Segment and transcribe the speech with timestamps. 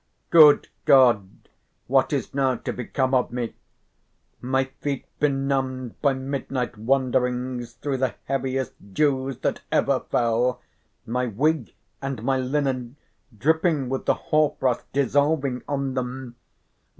[0.31, 1.47] "Good God!
[1.85, 3.53] "What is now to become of me?
[4.41, 10.59] "My feet benumbed by midnight wanderings through the heaviest dews that ever fell;
[11.05, 12.95] my wig and my linen
[13.37, 16.35] dripping with the hoarfrost dissolving on them!